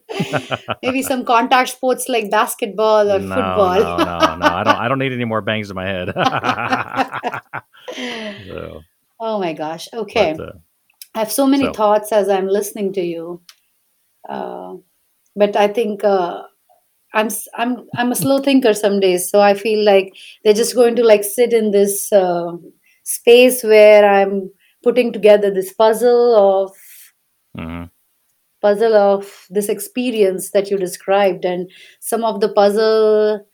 [0.83, 3.81] maybe some contact sports like basketball or no, football.
[3.81, 4.47] no, no, no.
[4.47, 4.77] I don't.
[4.77, 6.09] I don't need any more bangs in my head.
[8.49, 8.81] so,
[9.21, 9.89] oh my gosh.
[9.93, 10.35] Okay.
[10.37, 10.53] but, uh,
[11.15, 13.43] I have so many So- thoughts as I'm listening to you,
[14.29, 14.75] uh,
[15.37, 16.43] but I think uh,
[17.15, 20.75] I'm s- I'm I'm a slow thinker some days, so I feel like they're just
[20.75, 22.53] going to like sit in this uh,
[23.05, 24.51] space where I'm
[24.83, 26.73] putting together this puzzle of
[27.57, 27.91] mhm.
[28.61, 31.71] puzzle of this experience that you described, and
[32.01, 33.47] some of the puzzle,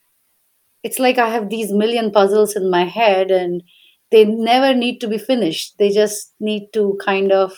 [0.83, 3.63] it's like I have these million puzzles in my head, and
[4.11, 5.77] they never need to be finished.
[5.79, 7.53] They just need to kind of,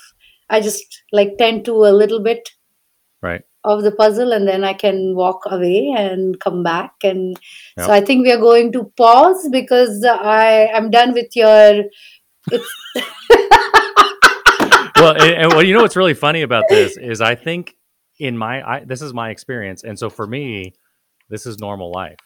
[0.50, 2.50] I just like tend to a little bit
[3.22, 3.44] right.
[3.64, 6.94] Of the puzzle and then I can walk away and come back.
[7.04, 7.38] And
[7.78, 7.86] Yep.
[7.86, 11.84] so I think we are going to pause because I i'm done with your.
[15.04, 17.76] Well, and, and well, you know what's really funny about this is I think
[18.20, 20.76] in my I, this is my experience, and so for me,
[21.28, 22.20] this is normal life.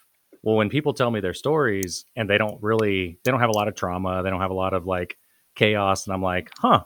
[0.44, 3.58] Well, when people tell me their stories and they don't really, they don't have a
[3.58, 5.18] lot of trauma, they don't have a lot of like
[5.56, 6.84] chaos, and I'm like, huh,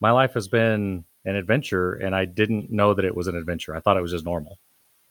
[0.00, 3.74] my life has been an adventure, and I didn't know that it was an adventure.
[3.74, 4.58] I thought it was just normal,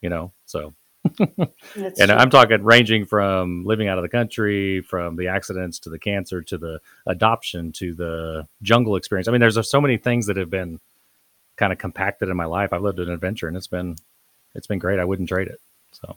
[0.00, 0.32] you know.
[0.46, 0.74] So,
[1.18, 1.52] and
[1.96, 2.06] true.
[2.08, 6.42] I'm talking ranging from living out of the country, from the accidents to the cancer
[6.42, 9.28] to the adoption to the jungle experience.
[9.28, 10.80] I mean, there's so many things that have been
[11.56, 12.72] kind of compacted in my life.
[12.72, 13.96] I've lived an adventure, and it's been
[14.54, 14.98] it's been great.
[14.98, 15.60] I wouldn't trade it.
[15.92, 16.16] So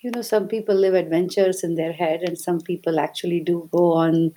[0.00, 3.92] You know, some people live adventures in their head, and some people actually do go
[3.92, 4.32] on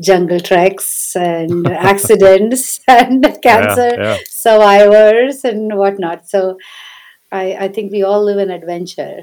[0.00, 4.18] jungle treks and accidents and cancer yeah.
[4.26, 6.28] survivors and whatnot.
[6.28, 6.58] So
[7.30, 9.22] I, I think we all live an adventure.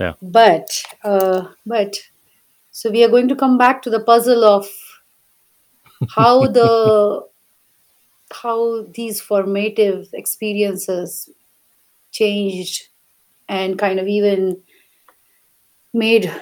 [0.00, 0.14] Yeah.
[0.20, 1.96] But uh, but
[2.72, 4.68] so we are going to come back to the puzzle of
[6.10, 7.26] how the
[8.32, 11.30] how these formative experiences
[12.10, 12.88] changed
[13.48, 14.60] and kind of even
[15.92, 16.32] made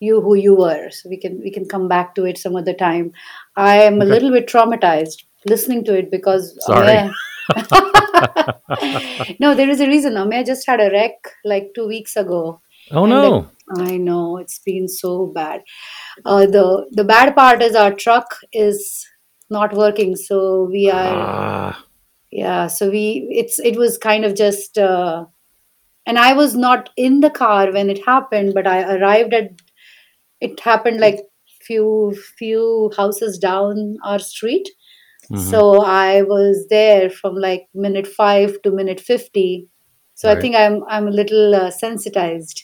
[0.00, 0.90] you who you were.
[0.90, 3.12] So we can we can come back to it some other time.
[3.56, 7.10] I am a little bit traumatized listening to it because Sorry.
[9.40, 10.14] No there is a reason.
[10.14, 12.60] Ameya just had a wreck like two weeks ago.
[12.90, 13.48] Oh no.
[13.74, 14.38] then i know.
[14.38, 15.62] It's been so bad.
[16.24, 19.06] Uh, the the bad part is our truck is
[19.50, 20.16] not working.
[20.16, 21.84] So we are Ah,
[22.30, 25.24] yeah so we it's it was kind of just uh,
[26.06, 29.62] and i was not in the car when it happened but i arrived at
[30.40, 31.20] it happened like
[31.62, 34.68] few few houses down our street
[35.30, 35.38] mhm.
[35.50, 39.68] so i was there from like minute 5 to minute 50
[40.14, 42.62] so i think i'm i'm a little uh, sensitized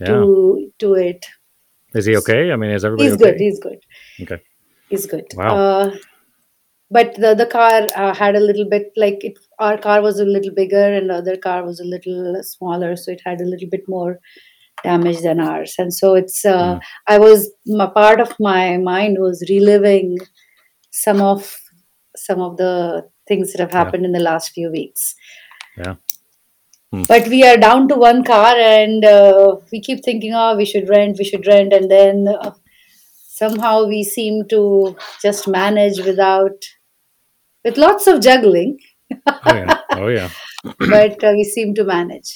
[0.00, 0.06] Yeah.
[0.08, 1.26] to to it
[1.98, 2.52] Is he okay?
[2.52, 3.78] I mean, is everybody he's good he's good
[4.22, 4.38] Okay.
[4.90, 5.56] he's good Wow.
[5.56, 5.96] uh,
[6.96, 10.24] but the the car uh, had a little bit like it our car was a
[10.24, 13.68] little bigger and the other car was a little smaller so it had a little
[13.76, 14.18] bit more
[14.84, 16.80] damage than ours and so it's uh, Mm.
[17.08, 20.18] i was my part of my mind was reliving
[20.90, 21.46] some of
[22.16, 22.74] some of the
[23.28, 23.78] things that have Yeah.
[23.84, 25.14] happened in the last few weeks
[25.84, 25.94] Yeah.
[26.92, 27.02] Hmm.
[27.08, 30.88] but we are down to one car and uh, we keep thinking oh we should
[30.88, 32.52] rent we should rent and then uh,
[33.40, 34.60] somehow we seem to
[35.22, 36.68] just manage without
[37.64, 38.78] with lots of juggling
[39.26, 39.80] Oh yeah.
[39.92, 40.30] Oh yeah.
[40.94, 42.30] but uh, we seem to manage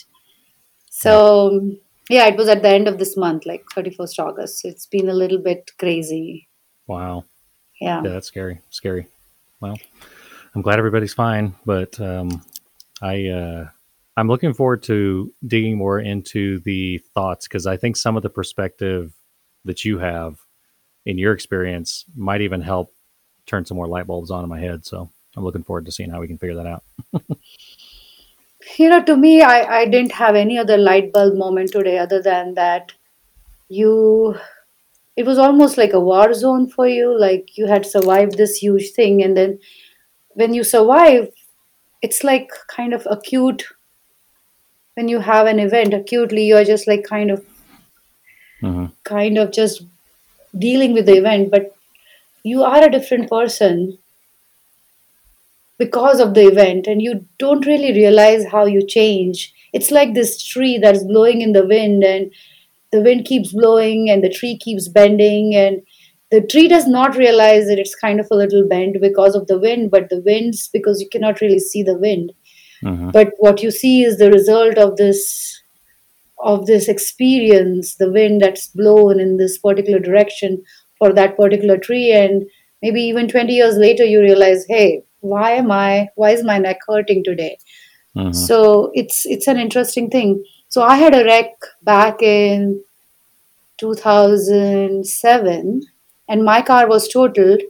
[0.91, 1.15] so
[1.53, 1.77] Yeah.
[2.11, 5.09] Yeah it was at the end of this month like 31st august so it's been
[5.09, 6.49] a little bit crazy
[6.87, 7.25] Wow.
[7.81, 8.61] yeah Yeah, that's scary.
[8.71, 9.07] Scary.
[9.61, 9.79] Well,
[10.55, 12.43] I'm glad everybody's fine, but um,
[13.01, 13.69] I uh,
[14.17, 18.31] I'm looking forward to digging more into the thoughts because I think some of the
[18.31, 19.15] perspective
[19.65, 20.41] that you have
[21.07, 22.93] in your experience might even help
[23.47, 24.85] turn some more light bulbs on in my head.
[24.85, 26.83] So I'm looking forward to seeing how we can figure that out.
[28.79, 32.21] you know to me i i didn't have any other light bulb moment today other
[32.23, 32.93] than that
[33.69, 34.37] you
[35.17, 38.91] it was almost like a war zone for you like you had survived this huge
[38.93, 39.59] thing and then
[40.35, 41.29] when you survive
[42.03, 43.65] it's like kind of acute
[44.95, 47.45] when you have an event acutely you're just like kind of
[48.61, 49.83] hmm kind of just
[50.59, 51.77] dealing with the event but
[52.45, 53.99] you are a different person
[55.81, 59.53] because of the event and you don't really realize how you change.
[59.73, 62.31] It's like this tree that's blowing in the wind and
[62.93, 65.81] the wind keeps blowing and the tree keeps bending and
[66.31, 69.59] the tree does not realize that it's kind of a little bent because of the
[69.59, 72.33] wind but the wind's because you cannot really see the wind.
[72.83, 75.63] Hmm but what you see is the result of this
[76.53, 80.63] of this experience the wind that's blown in this particular direction
[80.99, 82.13] for that particular tree.
[82.13, 82.45] And
[82.83, 86.79] maybe even 20 years later you realize hey why am i why is my neck
[86.89, 87.59] hurting today?
[88.15, 90.45] Hmm so it's it's an interesting thing.
[90.69, 91.51] So i had a wreck
[91.83, 92.83] back in
[93.79, 95.83] 2007
[96.29, 97.61] and my car was totaled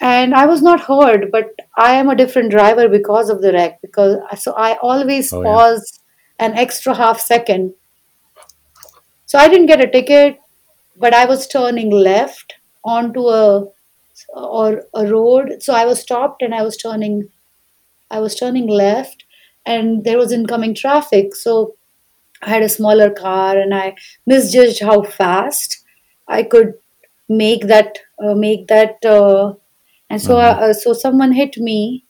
[0.00, 3.80] and i was not hurt but i am a different driver because of the wreck
[3.82, 5.48] because so i always Oh yeah.
[5.48, 6.00] pause
[6.38, 7.74] an extra half second.
[9.26, 10.38] So i didn't get a ticket
[10.96, 13.66] but i was turning left onto a
[14.34, 15.62] or a road.
[15.62, 17.28] So i was stopped and i was turning
[18.10, 19.24] i was turning left
[19.66, 21.34] and there was incoming traffic.
[21.36, 21.76] So
[22.42, 23.94] i had a smaller car and i
[24.26, 25.78] misjudged how fast
[26.28, 26.74] i could
[27.28, 29.54] make that uh, make that uh,
[30.10, 32.04] and so hmm uh, so someone hit me.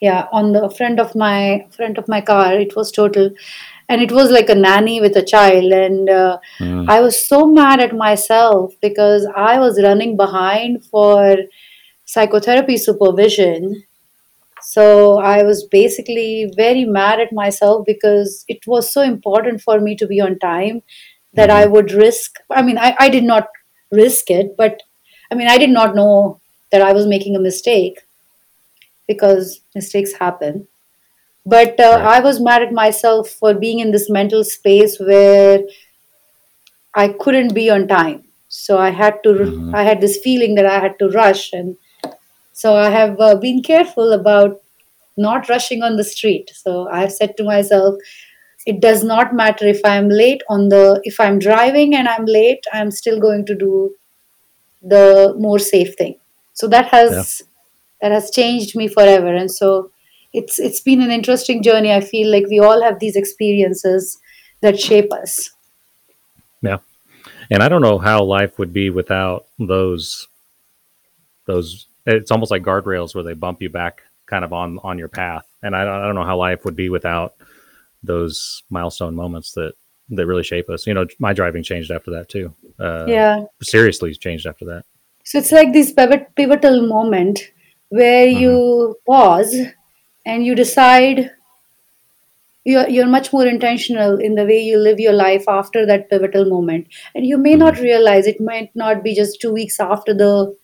[0.00, 2.54] Yeah on the front of my front of my car.
[2.60, 3.30] It was total
[3.92, 5.70] and it was like a nanny with a child.
[5.72, 6.88] And uh, mm.
[6.88, 11.36] I was so mad at myself because i was running behind for
[12.06, 13.84] psychotherapy supervision.
[14.62, 19.96] So i was basically very mad at myself because it was so important for me
[20.02, 20.82] to be on time
[21.40, 23.48] that i hmm would risk i mean i, I did not
[24.00, 24.82] risk it but
[25.30, 26.40] i mean i did not know
[26.72, 28.00] that i was making a mistake
[29.06, 30.66] because mistakes happen
[31.44, 32.16] but uh, Right.
[32.16, 35.60] i was mad at myself for being in this mental space where
[36.94, 38.24] i couldn't be on time.
[38.48, 41.52] So i had to hmm i had this feeling that i had to rush.
[41.52, 41.76] And
[42.52, 44.60] so i have uh, been careful about
[45.16, 46.50] not rushing on the street.
[46.62, 47.96] So i have said to myself
[48.72, 52.66] it does not matter if i'm late on the if i'm driving and i'm late
[52.72, 53.72] i'm still going to do
[54.82, 56.18] the more safe thing.
[56.54, 56.98] So that Yeah.
[56.98, 57.42] has
[58.00, 59.34] that has changed me forever.
[59.34, 59.90] And so
[60.32, 64.18] it's it's been an interesting journey i feel like we all have these experiences
[64.60, 65.50] that shape us
[66.62, 66.78] Yeah.
[67.50, 70.28] And I don't know how life would be without those
[71.46, 75.08] those it's almost like guardrails where they bump you back kind of on on your
[75.08, 75.46] path.
[75.62, 77.34] And I don't, I don't know how life would be without
[78.02, 79.74] those milestone moments that
[80.10, 80.86] that really shape us.
[80.86, 82.54] You know, my driving changed after that too.
[82.78, 83.44] Uh, Yeah.
[83.62, 84.84] seriously changed after that.
[85.24, 87.40] So it's like this pivot, pivotal moment
[87.90, 89.56] where hmm you pause
[90.24, 91.30] and you decide
[92.64, 96.44] you're, you're much more intentional in the way you live your life after that pivotal
[96.44, 96.86] moment.
[97.14, 100.56] And you may hmm not realize it might not be just two weeks after the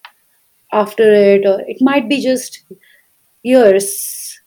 [0.73, 2.65] after it, or it might be just
[3.43, 4.39] years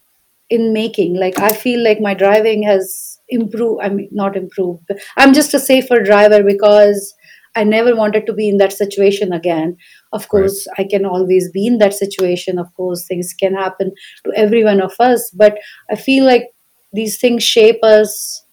[0.49, 1.15] in making.
[1.15, 3.81] Like I feel like my driving has improved.
[3.83, 4.83] I mean, not improved.
[4.87, 7.13] but I'm just a safer driver because
[7.55, 9.77] I never wanted to be in that situation again.
[10.13, 10.29] Of Right.
[10.29, 12.59] course, I can always be in that situation.
[12.59, 13.91] Of course, things can happen
[14.25, 15.31] to every one of us.
[15.31, 15.59] But
[15.89, 16.53] I feel like
[16.93, 18.43] these things shape us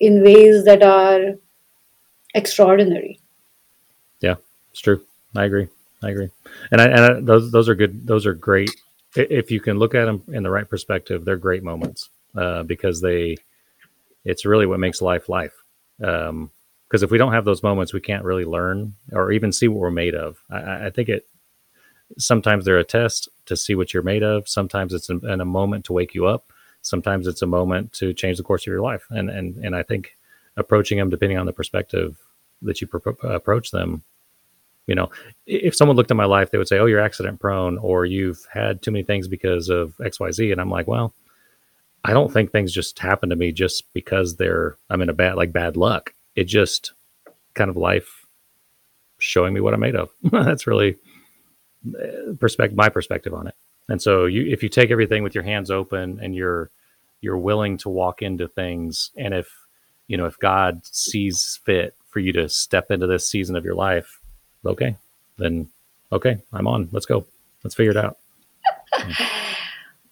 [0.00, 1.34] in ways that are
[2.34, 3.20] extraordinary.
[4.20, 4.36] Yeah,
[4.70, 5.04] it's true.
[5.36, 5.68] I agree.
[6.02, 6.30] I agree.
[6.70, 8.06] And I, and I, those those are good.
[8.06, 8.70] Those are great.
[9.16, 13.00] If you can look at them in the right perspective, they're great moments uh, because
[13.00, 13.36] they.
[14.24, 15.54] It's really what makes life life.
[16.88, 19.78] Because if we don't have those moments, we can't really learn or even see what
[19.78, 20.42] we're made of.
[20.50, 21.26] I, I think it.
[22.16, 24.48] Sometimes they're a test to see what you're made of.
[24.48, 26.50] Sometimes it's in a moment to wake you up.
[26.80, 29.04] Sometimes it's a moment to change the course of your life.
[29.10, 30.16] And and and I think
[30.56, 32.18] approaching them, depending on the perspective
[32.62, 34.02] that you pro- approach them,
[34.86, 35.10] you know,
[35.46, 38.46] if someone looked at my life, they would say, "Oh, you're accident prone, or you've
[38.50, 41.12] had too many things because of X, Y, Z." And I'm like, well,
[42.04, 45.36] I don't think things just happen to me just because they're I'm in a bad
[45.36, 46.14] like bad luck.
[46.38, 46.92] It just
[47.54, 48.26] kind of life
[49.18, 50.10] showing me what I'm made of.
[50.22, 50.96] That's really
[51.88, 53.54] uh, perspective my perspective on it.
[53.88, 56.70] And so you if you take everything with your hands open and you're
[57.20, 59.52] you're willing to walk into things and if
[60.06, 63.74] you know if God sees fit for you to step into this season of your
[63.74, 64.20] life,
[64.64, 64.96] okay,
[65.38, 65.68] then
[66.12, 66.88] okay, I'm on.
[66.92, 67.26] Let's go.
[67.64, 68.16] Let's figure it out.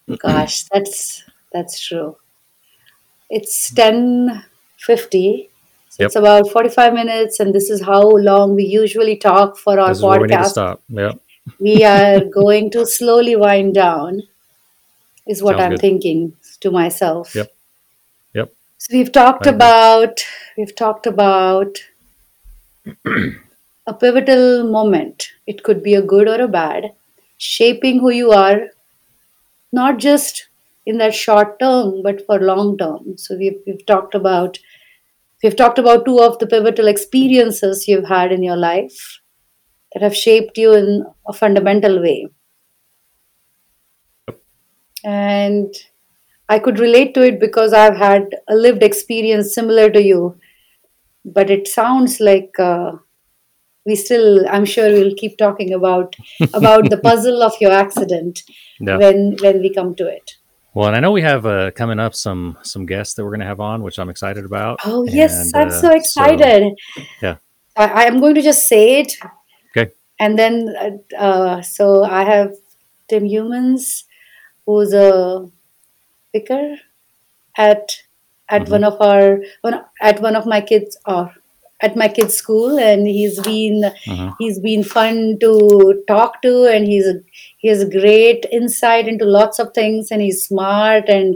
[0.19, 1.23] Gosh, that's
[1.53, 2.17] that's true.
[3.29, 4.43] It's ten
[4.77, 5.49] fifty.
[5.97, 6.07] So Yep.
[6.09, 9.87] it's about forty five minutes, and this is how long we usually talk for our
[9.89, 10.49] This is where we need to podcast.
[10.49, 10.81] stop.
[10.89, 11.19] Yep.
[11.59, 14.21] We are going to slowly wind down,
[15.25, 15.81] is what Sounds I'm good.
[15.81, 17.33] thinking to myself.
[17.33, 17.51] Yep.
[18.35, 18.53] Yep.
[18.77, 20.23] So we've talked about
[20.55, 21.79] we've talked about
[23.87, 25.31] a pivotal moment.
[25.47, 26.91] It could be a good or a bad,
[27.37, 28.67] shaping who you are,
[29.71, 30.47] not just
[30.85, 33.17] in that short term, but for long term.
[33.17, 34.59] So we've we've talked about
[35.43, 39.19] we've talked about two of the pivotal experiences you've had in your life
[39.93, 42.27] that have shaped you in a fundamental way.
[45.03, 45.73] And
[46.49, 50.37] I could relate to it because I've had a lived experience similar to you.
[51.25, 52.93] But it sounds like uh,
[53.85, 56.15] we still, I'm sure we'll keep talking about
[56.53, 58.43] about the puzzle of your accident
[58.79, 58.97] Yeah.
[58.97, 60.36] when when we come to it.
[60.77, 63.39] Well, and I know we have uh, coming up some some guests that we're going
[63.39, 64.79] to have on, which I'm excited about.
[64.85, 66.75] Oh yes, And I'm uh, so so excited.
[67.19, 67.37] yeah,
[67.75, 69.11] I, am going to just say it,
[69.71, 72.51] okay, and then uh, uh, so I have
[73.09, 74.05] Tim Humans,
[74.67, 75.49] who's a
[76.31, 76.75] vicar
[77.57, 77.97] at
[78.47, 81.33] at hmm one of our one, at one of my kids or
[81.81, 86.85] at my kids school and he's been hmm he's been fun to talk to and
[86.85, 87.15] he's a,
[87.57, 91.35] he has great insight into lots of things and he's smart and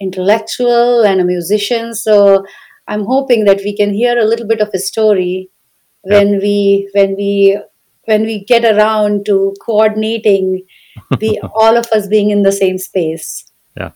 [0.00, 2.44] intellectual and a musician so
[2.88, 5.50] i'm hoping that we can hear a little bit of his story
[6.04, 7.58] yeah, when we when we
[8.06, 10.64] when we get around to coordinating
[11.20, 13.44] the all of us being in the same space
[13.76, 13.92] yeah.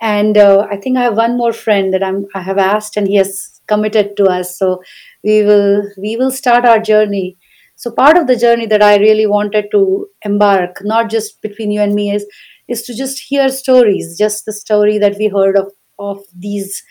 [0.00, 3.06] and uh, I think I have one more friend that I'm I have asked, and
[3.06, 4.58] he has committed to us.
[4.58, 4.82] So
[5.22, 7.36] we will we will start our journey.
[7.76, 11.80] So part of the journey that I really wanted to embark, not just between you
[11.80, 12.26] and me, is
[12.68, 16.82] is to just hear stories, just the story that we heard of of these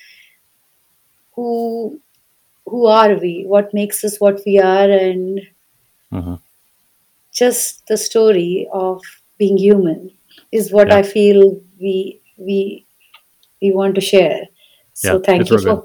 [1.36, 2.00] who
[2.66, 5.42] who are we, what makes us what we are, and
[6.12, 6.36] hmm
[7.34, 9.02] just the story of
[9.38, 10.12] being human
[10.52, 12.86] is what Yeah, I feel we we
[13.62, 14.44] we want to share.
[15.04, 15.18] yeah.
[15.18, 15.84] So thank you real good.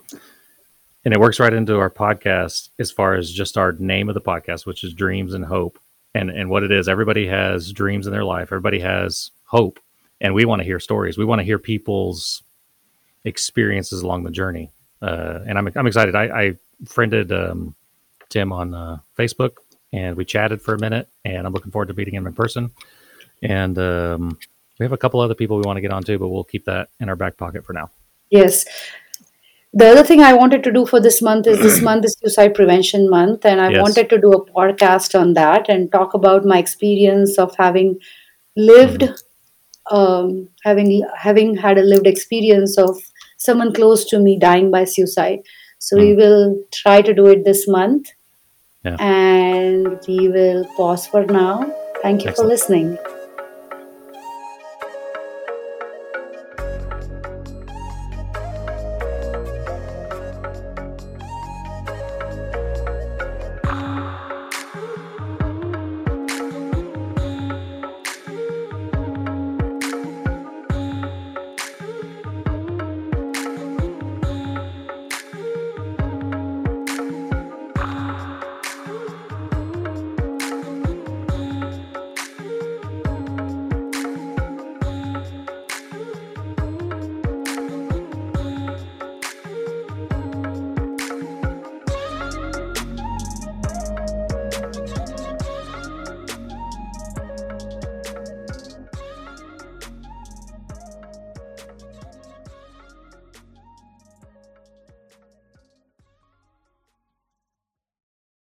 [1.05, 4.21] And it works right into our podcast as far as just our name of the
[4.21, 5.79] podcast, which is Dreams and Hope.
[6.15, 8.49] And and what it is, everybody has dreams in their life.
[8.49, 9.79] Everybody has hope.
[10.21, 11.17] And we want to hear stories.
[11.17, 12.43] We want to hear people's
[13.25, 14.71] experiences along the journey.
[15.01, 16.15] Uh, and I'm I'm excited.
[16.15, 17.75] I, I friended um,
[18.29, 19.53] Tim on uh, Facebook
[19.93, 22.71] and we chatted for a minute and I'm looking forward to meeting him in person.
[23.43, 24.39] And um,
[24.79, 26.65] we have a couple other people we want to get on too, but we'll keep
[26.67, 27.91] that in our back pocket for now.
[28.31, 28.65] yes.
[29.73, 32.55] The other thing I wanted to do for this month is this month is Suicide
[32.55, 33.83] Prevention Month, and I Yes.
[33.83, 37.99] wanted to do a podcast on that and talk about my experience of having
[38.57, 39.12] lived hmm
[39.91, 42.97] um, having having had a lived experience of
[43.39, 45.41] someone close to me dying by suicide.
[45.79, 48.11] So we mm will try to do it this month,
[48.85, 48.97] Yeah.
[48.99, 51.55] and we will pause for now.
[52.03, 52.99] Thank you for listening.